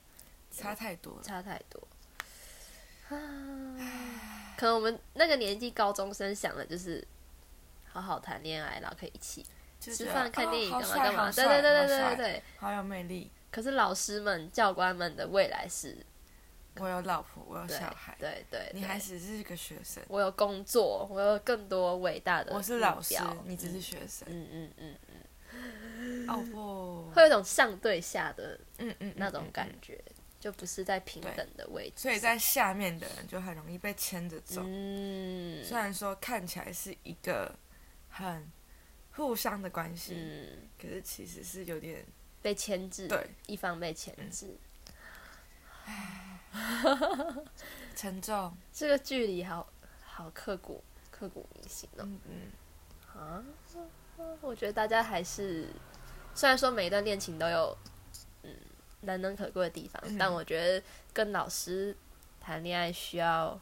[0.51, 1.81] 差太多了，差太多。
[3.09, 3.17] 啊，
[4.57, 7.07] 可能我们那个年纪高中生想的就是
[7.93, 9.45] 好好谈恋爱，然后可以一起
[9.81, 11.33] 吃饭、看电影，干嘛干嘛。
[11.33, 13.31] 对对对对对对对，好有魅力。
[13.51, 15.97] 可是老师们、教官们的未来是，
[16.81, 18.17] 我有老婆，我有小孩。
[18.19, 20.03] 对对，你还只是一个学生。
[20.09, 22.53] 我有工作，我有更多伟大的。
[22.55, 23.15] 我是老师，
[23.45, 24.27] 你只是学生。
[24.31, 26.29] 嗯嗯嗯嗯。
[26.29, 30.03] 哦不，会有一种上对下的，嗯嗯，那种感觉。
[30.41, 34.63] 就不是在平等的位置，所以在下面的人就很容易被牵着走。
[34.65, 37.55] 嗯，虽然说看起来是一个
[38.09, 38.51] 很
[39.13, 42.07] 互相的关系，嗯，可是其实是有点
[42.41, 44.57] 被牵制，对，一方被牵制。
[45.85, 46.30] 唉，
[47.95, 49.69] 沉重，这个距离好
[50.05, 52.03] 好刻骨，刻骨铭心哦。
[52.03, 52.21] 嗯
[53.15, 53.45] 嗯，啊，
[54.41, 55.69] 我觉得大家还是，
[56.35, 57.77] 虽然说每一段恋情都有
[58.43, 58.55] 嗯。
[59.03, 61.97] 难能可贵的地方，嗯、但我觉得跟老师
[62.39, 63.59] 谈恋爱需要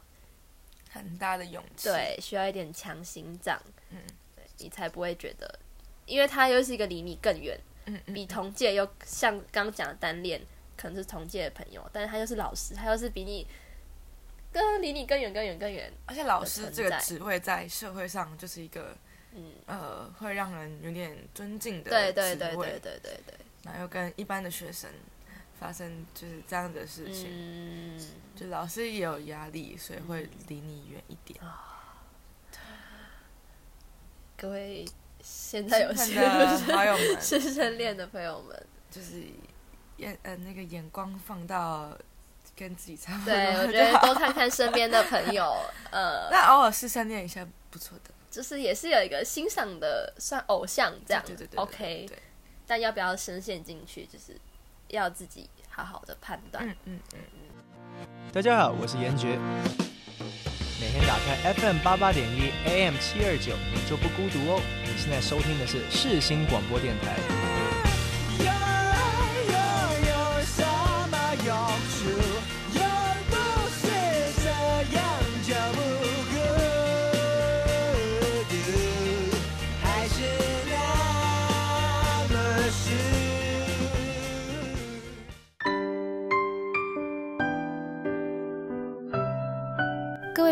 [0.91, 3.57] 很大的勇气，对，需要一点强心脏，
[3.89, 3.97] 嗯，
[4.35, 5.59] 对，你才不会觉得，
[6.05, 10.41] 因为他又是一个离你更远，嗯，嗯，比同届又像刚讲的单恋，
[10.79, 13.45] 可能是同届的朋友，但是他又是老师，他又是比你
[14.53, 18.95] 更离你更远、更远、更远，而且老师这个职位在社会上就是一个，
[19.33, 24.89] 嗯，呃，会让人有点尊敬的，对对对对对对对，然后又跟一般的学生。
[25.59, 27.99] 发生就是这样的事情，嗯、
[28.33, 31.37] 就老师也有压力，所以会离你远一点。
[31.43, 31.51] 嗯、
[34.37, 34.85] 各位
[35.21, 39.21] 现在有新的好友们， 师生恋的朋友们，就是
[39.99, 41.89] 眼呃那个眼光放到
[42.55, 43.33] 跟自己差不多。
[43.33, 45.55] 对，我觉得多看看身边的朋友，
[45.91, 52.09] 呃，那偶尔师生恋一下不错的，就是也是有一个欣赏的算偶像这样，对对对，对，OK。
[52.65, 54.35] 但要不要深陷进去，就是。
[54.91, 56.67] 要自己好好的判断。
[56.67, 58.07] 嗯嗯嗯嗯。
[58.33, 59.37] 大家好，我是严爵。
[60.81, 64.59] 每天打开 FM 八八点一 AM 七二九，你就不孤独哦。
[64.81, 67.48] 你现在收听的是世新广播电台。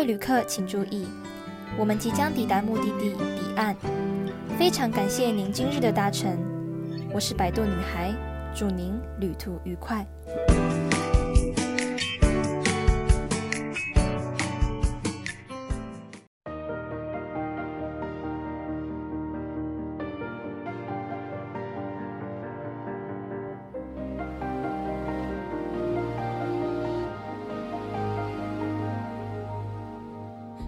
[0.08, 1.06] 旅客请注意，
[1.78, 3.76] 我们即将抵达目的地彼岸。
[4.58, 6.34] 非常感谢您今日的搭乘，
[7.12, 8.14] 我是摆渡女孩，
[8.54, 10.06] 祝您旅途愉快。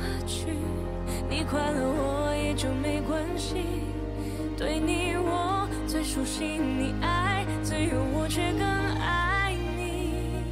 [0.00, 0.46] 何去？
[1.28, 3.56] 你快乐我也就没关系。
[4.56, 8.62] 对你我最熟悉，你爱自由，我却更
[9.00, 10.42] 爱你。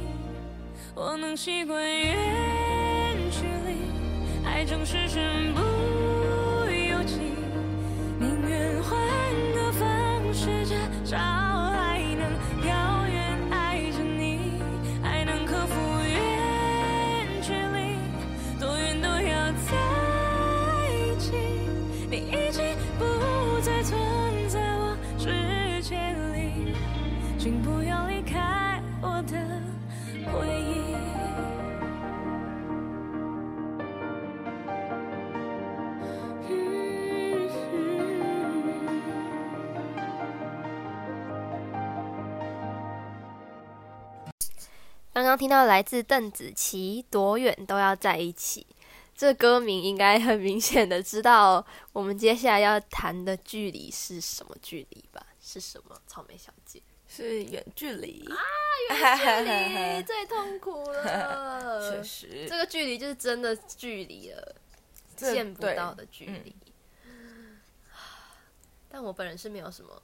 [0.95, 2.15] 我能习惯远
[3.31, 5.61] 距离，爱总是身不
[45.37, 48.65] 听到来自邓紫棋《多远都要在一起》，
[49.15, 55.25] 这歌名应该很明显的知道我们接下来要谈的距离是什么距离吧？
[55.39, 55.99] 是什么？
[56.07, 58.35] 草莓小姐是远距离啊，
[58.89, 61.91] 远距离 最痛苦了。
[61.91, 64.55] 确实，这个距离就是真的距离了，
[65.15, 66.55] 这见不到的距离。
[67.05, 67.59] 嗯、
[68.89, 70.01] 但我本人是没有什么，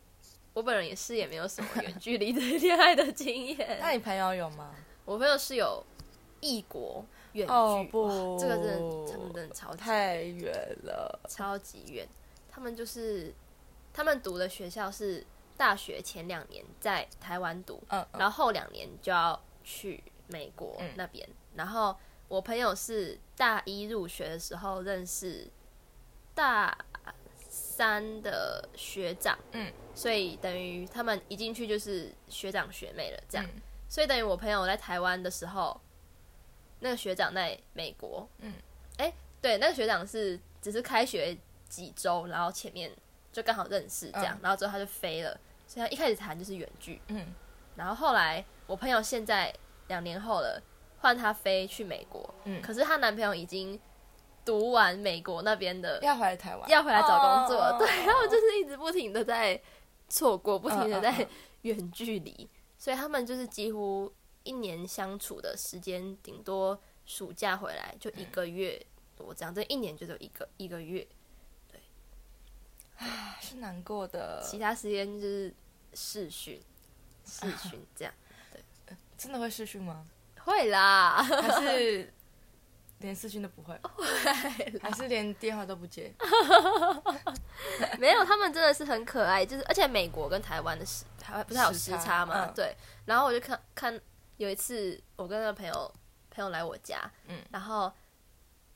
[0.54, 3.78] 我本人也是也没有什么远距离的 恋爱的经验。
[3.82, 4.74] 那你朋友有吗？
[5.06, 5.84] 我朋友是有
[6.42, 7.06] 异国。
[7.34, 12.08] 远距哦不，这个真的，真的超级太远了，超级远。
[12.48, 13.34] 他们就是
[13.92, 15.26] 他们读的学校是
[15.58, 21.28] 大学前两年在台湾读，嗯嗯、然后后两年就要去美国那边。
[21.28, 21.96] 嗯、然后
[22.28, 25.48] 我朋友是大一入学的时候认识
[26.36, 26.78] 大
[27.50, 33.48] 三的学长，嗯，所以等于他们一进去就是学长学妹了，这样。
[33.56, 33.62] 嗯、
[33.94, 35.80] 所以等于我朋友在台湾的时候。
[36.80, 38.52] 那个学长在美国，嗯，
[38.98, 41.38] 哎、欸，对，那个学长是只是开学
[41.70, 42.92] 几周，然后前面
[43.32, 45.32] 就刚好认识这样，嗯、然后之后他就飞了，
[45.66, 47.26] 所以他一开始谈就是远距，嗯，
[47.78, 49.54] 然后后来我朋友现在
[49.88, 50.62] 两年后了，
[51.00, 53.80] 换他飞去美国，嗯，可是她男朋友已经
[54.44, 59.58] 读完美国那边的，要回来台湾，要回来找工作，哦、对，然后就是一直不停的在
[60.10, 61.26] 错过，不停的在
[61.62, 62.50] 远距离，
[62.84, 64.12] 所以他们就是几乎。
[64.46, 71.08] 一年相处的时间，顶多暑假回来就一个月多，这样，这一年就只有一个一个月，
[71.72, 71.80] 对，
[72.98, 74.46] 啊，是难过的。
[74.46, 75.56] 其他时间就是
[75.94, 76.62] 试训，
[77.26, 78.14] 试训这样，
[78.52, 80.06] 对，真的会试训吗？
[80.42, 82.14] 会啦，还是
[83.04, 83.78] 连视讯都不会？
[83.84, 86.12] 会，还是连电话都不接？
[88.00, 92.48] 没有，他们真的是很可爱，就是而且美国跟台湾的时，台湾不是还有时差嘛？
[92.56, 92.76] 对，
[93.06, 94.00] 然后我就看看。
[94.38, 95.94] 有一次，我跟那个朋友
[96.32, 97.90] 朋友来我家，嗯，然后，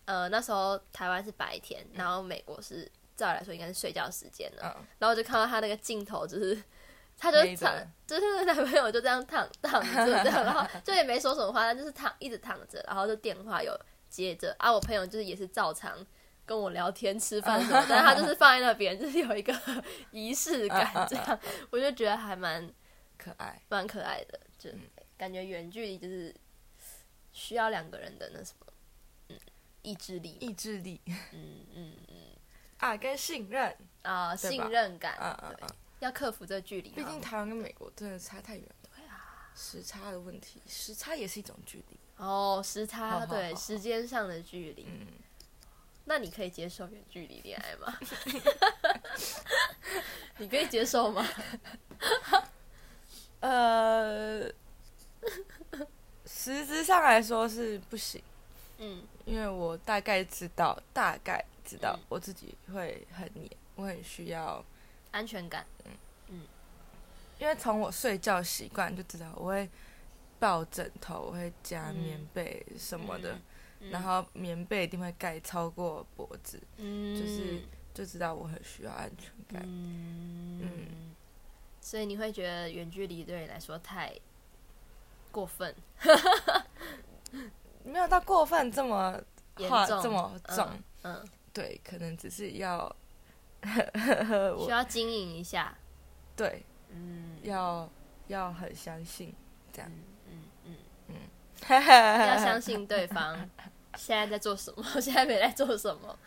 [0.05, 6.63] 呃，那时候台湾是白天，然后美国是照理来说应该是睡觉时间了，嗯，然后我就看到他那个镜头，就是
[7.17, 7.75] 他就躺，
[8.05, 13.75] 就是男朋友就这样躺躺着，然后就也没说什么话，他就是躺一直躺着，然后就电话有
[14.09, 16.05] 接着，啊，我朋友就是也是照常
[16.45, 19.53] 跟我聊天吃饭什么，但他就是放在那边，就是有一个
[20.11, 21.39] 仪式感，这样，
[21.71, 22.71] 我就觉得还蛮
[23.17, 24.69] 可爱，蛮可爱的，就。
[25.17, 26.31] 感觉远距离就是
[27.31, 28.67] 需要两个人的那什么，
[29.29, 29.39] 嗯，
[29.81, 32.15] 意志力，意志力，嗯嗯嗯，嗯
[32.77, 34.63] 啊，跟信任啊，对吧？
[34.63, 35.67] 信任感，啊啊啊，
[36.01, 36.91] 要克服这个距离。
[36.91, 41.99] 毕竟台湾跟美国真的差太远了，对啊，时差的问题，时差也是一种距离。
[42.17, 44.85] 哦，时差，对，时间上的距离。
[44.89, 45.07] 嗯，
[46.05, 47.97] 那你可以接受远距离恋爱吗？
[50.37, 51.25] 你可以接受吗？
[53.41, 54.51] 呃。
[56.25, 58.21] 实质上来说是不行，
[58.77, 64.63] 嗯，因为我大概知道，大概知道我自己会很黏，我很需要
[65.11, 65.91] 安全感，嗯
[66.29, 66.41] 嗯，
[67.39, 69.69] 因为从我睡觉习惯就知道，我会
[70.39, 73.37] 抱枕头，我会加棉被什么的，
[73.91, 77.61] 然后棉被一定会盖超过脖子，嗯，就是
[77.93, 80.87] 就知道我很需要安全感，嗯，
[81.81, 84.13] 所以你会觉得远距离对你来说太。
[85.29, 85.75] 过分，
[87.83, 89.21] 没有到过分这么
[89.57, 90.67] 严重，这么重，
[91.03, 91.27] 嗯，嗯。
[91.53, 92.95] 对，可能只是要
[94.65, 95.77] 需要经营一下，
[96.35, 97.87] 对，嗯，要
[98.27, 99.31] 要很相信
[99.71, 100.06] 这样，嗯嗯嗯，嗯嗯
[101.69, 103.37] 要相信对方
[103.97, 106.19] 现在在做什么， 现在没在做什么，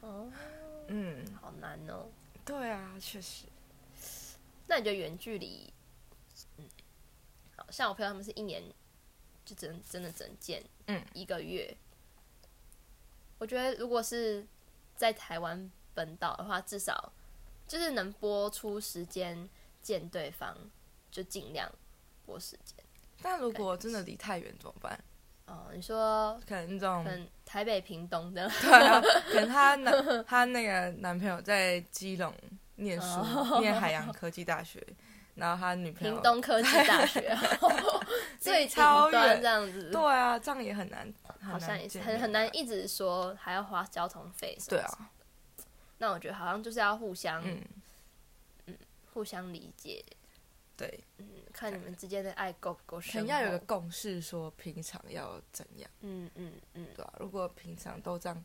[0.00, 0.30] 哦，
[0.88, 2.06] 嗯，好难哦，
[2.44, 3.44] 对啊，确实，
[4.66, 5.72] 那你觉得远距离？
[6.56, 6.64] 嗯，
[7.56, 8.62] 好像我朋友他们是一年
[9.44, 10.62] 就只能真的只能见
[11.12, 11.68] 一个月。
[11.70, 11.76] 嗯、
[13.38, 14.46] 我觉得如果是
[14.96, 17.12] 在台湾本岛的话，至少
[17.66, 19.48] 就是能播出时间
[19.82, 20.56] 见对方，
[21.10, 21.70] 就尽量
[22.26, 22.84] 播时间。
[23.22, 24.98] 但如果真的离太远怎么办？
[25.46, 29.00] 哦，你说可能这种可能台北屏东的，对啊，
[29.32, 32.32] 可能她 男她那个男朋友在基隆
[32.76, 34.86] 念书，哦、念海洋科技大学。
[35.34, 37.32] 然后他女朋友屏东科技大学，
[38.40, 39.40] 最超远。
[39.40, 44.58] 这样子，对啊，这样也很难，好像也是很很难一直说还要花交通费。
[44.68, 45.10] 对啊，
[45.98, 47.40] 那我觉得好像就是要互相，
[48.66, 48.76] 嗯，
[49.14, 50.04] 互相理解，
[50.76, 58.44] 对，嗯，看你们之间的爱够不够深，要有个共识，说平常要怎样，嗯嗯嗯，对啊，如果平常都这样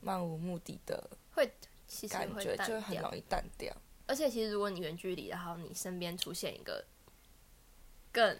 [0.00, 1.52] 漫无目的的，会
[1.86, 3.70] 其实感觉就很容易淡掉。
[4.06, 6.82] 而且，其实如果你远距离，然后你身边出现一个
[8.10, 8.34] 更，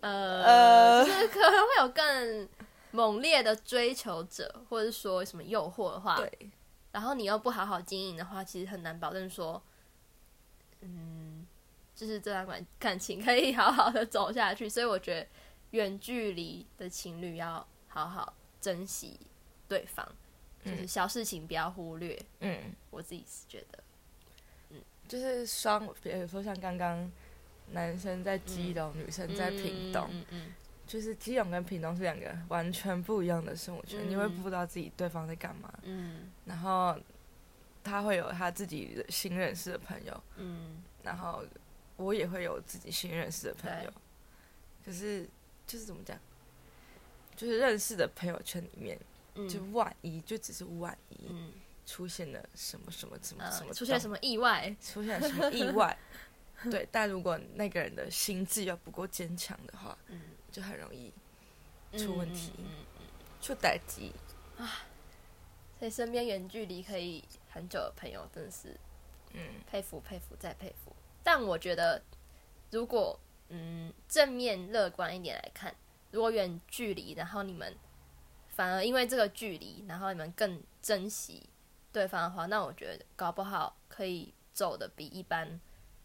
[0.00, 2.48] 呃，呃就是可能会有更
[2.90, 6.50] 猛烈的追求者，或者是说什么诱惑的话，对，
[6.92, 9.62] 然后你又不好好经营的话，其实很难保证说，
[10.80, 11.17] 嗯，
[11.98, 14.68] 就是这段感感情可以好好的走下去。
[14.68, 15.26] 所以我觉得
[15.72, 19.18] 远距离的情侣要好好珍惜
[19.66, 20.06] 对方，
[20.64, 22.16] 就是小事情不要忽略。
[22.38, 23.78] 嗯，我自己是觉得，
[24.70, 27.10] 嗯，就是双，比如说像刚刚
[27.72, 30.54] 男生在基隆，嗯、女生在屏东，嗯嗯。
[30.86, 35.70] 就是基隆跟屏东是两个完全不一样的生活圈，嗯、你会不知道自己对方在干嘛。
[35.82, 36.96] 嗯，然后
[37.84, 40.22] 他会有他自己新认识的朋友。
[40.36, 41.44] 嗯，然后
[41.98, 43.92] 我也会有自己新认识的朋友。
[44.82, 45.28] 可是
[45.66, 46.18] 就是怎么讲？
[47.36, 48.98] 就是认识的朋友圈里面，
[49.34, 51.52] 嗯、就万一就只是万一，嗯、
[51.84, 55.94] 出现了什么什么什么什么，出现什么意外，出现什么意外？
[56.70, 60.20] 对，但如果那个人的心智要不够坚强的话，嗯。
[60.50, 61.12] 就很容易
[61.98, 63.04] 出问题，嗯嗯嗯、
[63.38, 64.14] 出打击
[64.56, 64.88] 啊！
[65.78, 68.74] 所以身边远距离可以很久的朋友，真的是
[69.34, 69.40] 嗯
[69.70, 70.96] 佩服佩服再佩服。
[71.28, 72.02] 但我觉得，
[72.70, 73.20] 如果
[73.50, 75.74] 嗯正面乐观一点来看，
[76.10, 77.76] 如果远距离，然后你们
[78.48, 81.46] 反而因为这个距离，然后你们更珍惜
[81.92, 85.60] 对方的话，那我觉得搞不好可以走的比一般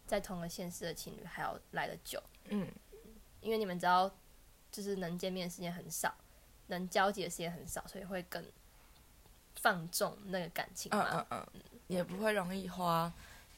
[0.06, 2.22] 在同个现实的情侣还要来得久。
[2.50, 2.68] 嗯，
[3.40, 4.12] 因为你们知道。
[4.76, 6.12] 就是能见面的时间很少，
[6.66, 8.44] 能交集的时间很少，所以会更
[9.62, 11.08] 放纵那个感情嘛。
[11.12, 13.14] 嗯嗯嗯，也不会容易花。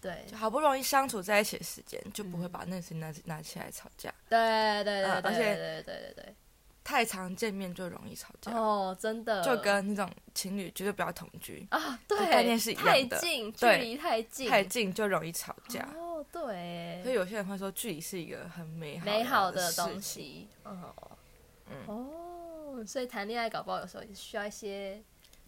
[0.06, 4.14] 对，就好不容易相处在一起的时间，就不会把那些拿拿起来吵架。
[4.30, 4.38] 对
[4.84, 6.36] 对对对，而且对对对对，
[6.84, 8.52] 太常见面就容易吵架。
[8.52, 9.44] 哦，真的。
[9.44, 12.92] 就跟那种情侣绝对不要同居啊，对，概念是一样的。
[12.92, 15.90] 太近，距离太近，太近就容易吵架。
[15.98, 17.02] 哦，对。
[17.02, 20.48] 所以有些人会说，距离是一个很美好美好的东西。
[20.64, 20.94] 哦。
[21.68, 25.02] 嗯哦，所以谈恋爱搞不好有时候也需要一些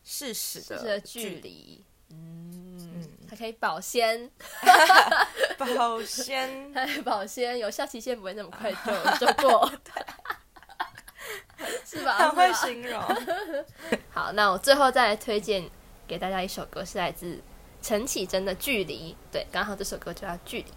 [0.04, 1.86] 适时的距离，
[3.02, 4.30] 嗯，才可以保鲜，
[5.58, 6.74] 保鲜，
[7.04, 8.72] 保鲜，有效期限不会那么快
[9.20, 9.72] 就 就过，
[11.86, 12.18] 是吧？
[12.18, 13.02] 很会形容。
[14.10, 15.70] 好，那我最后再来推荐
[16.08, 17.42] 给大家一首歌，是来自
[17.82, 19.14] 陈绮贞的《距离》。
[19.32, 20.72] 对，刚好这首歌就叫《距离》，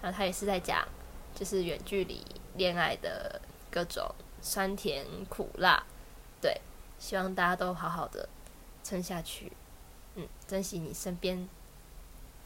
[0.00, 0.86] 然后他也是在讲
[1.34, 2.24] 就是远距离
[2.54, 4.14] 恋爱的各种。
[4.42, 5.82] 酸甜苦辣，
[6.40, 6.60] 对，
[7.00, 8.28] 希望大家都好好的
[8.84, 9.50] 撑下去，
[10.14, 11.48] 嗯，珍惜你身边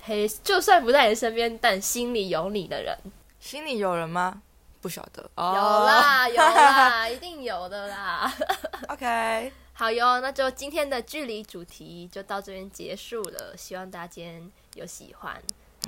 [0.00, 2.96] 陪，就算不在你身边，但心里有你的人。
[3.38, 4.42] 心里有人吗？
[4.80, 5.22] 不晓得。
[5.36, 8.32] 有啦，有啦， 一定有的啦。
[8.88, 15.40] OK，好哟，那就今天的距离主题就到这边结束了，希望大家今天有喜欢。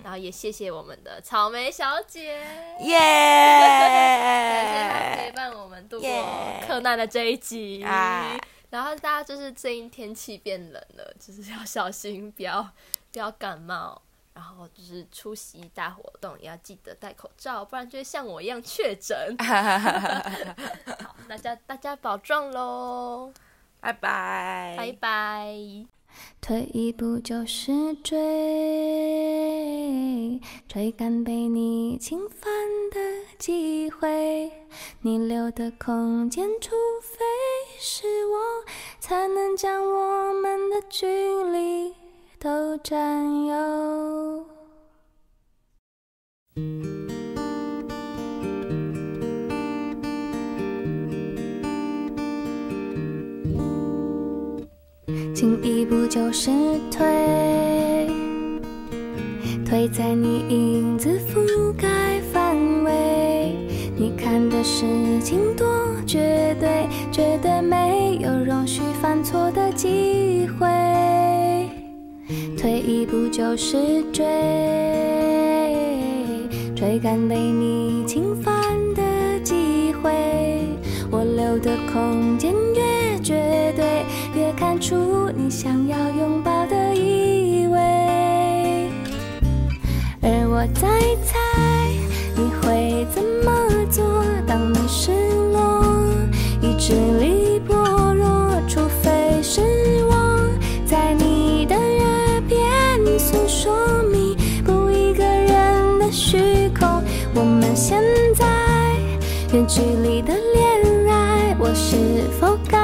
[0.03, 2.41] 然后也谢谢我们的草莓小姐，
[2.81, 2.99] 耶！
[2.99, 6.25] 感谢她陪伴我们度过
[6.67, 7.85] 克难的这一集。
[7.85, 8.41] Yeah.
[8.71, 12.67] 然后大家就是最近天气变冷了，就是要小心，不要
[13.13, 14.03] 不要感冒。
[14.35, 19.37] 然后就是出席大活动也要记得戴口罩，不然就会像我一样确诊。
[19.39, 23.31] 好，大家大家保重喽，
[23.79, 25.55] 拜拜，拜拜。
[26.41, 28.19] 退一步就是追，
[30.67, 32.51] 追赶被你侵犯
[32.91, 32.99] 的
[33.39, 34.51] 机会。
[35.03, 36.71] 你留的空间，除
[37.03, 37.19] 非
[37.79, 38.65] 是我，
[38.99, 41.95] 才能将我们的距离
[42.43, 44.45] 都占有。
[55.33, 56.51] 进一步就是
[56.91, 58.11] 退，
[59.65, 63.55] 退在你影子覆盖范围。
[63.97, 64.85] 你看的事
[65.21, 65.65] 情多
[66.05, 70.67] 绝对，绝对没有容许犯错的机会。
[72.63, 73.77] 退一步就是
[74.13, 74.25] 追，
[76.77, 78.55] 追赶被你侵犯
[78.95, 79.03] 的
[79.41, 80.13] 机会。
[81.11, 84.05] 我留的空间越绝对，
[84.37, 87.81] 越看出你想要拥抱的意味，
[90.21, 90.89] 而我在
[91.25, 91.41] 猜
[92.37, 93.51] 你会怎么
[93.91, 94.25] 做。
[94.47, 95.11] 当你失
[95.53, 95.85] 落，
[96.61, 97.52] 一直离
[109.53, 112.79] 远距离的恋爱，我是否该？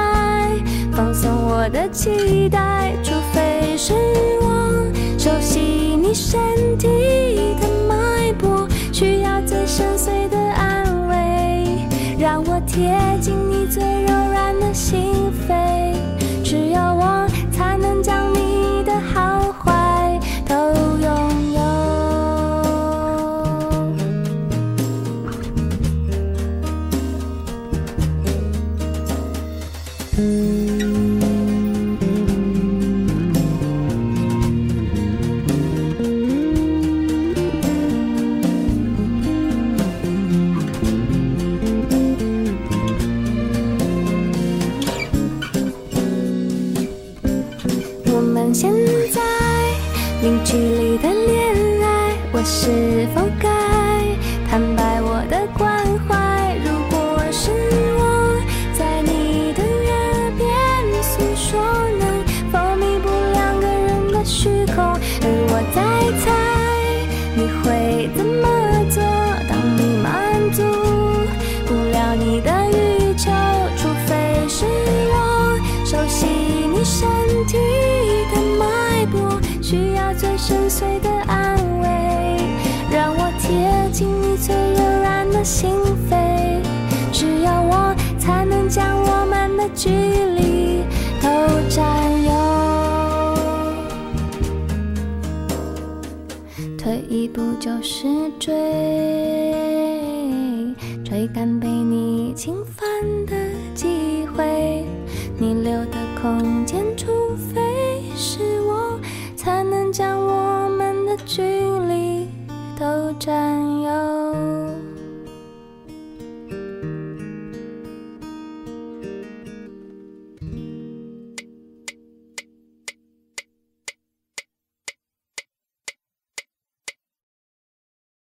[0.92, 3.94] 放松我的期待，除非是
[4.42, 4.84] 我
[5.18, 6.38] 熟悉你身
[6.76, 6.86] 体
[7.58, 11.86] 的脉搏，需要最深邃的安慰，
[12.18, 13.34] 让我贴近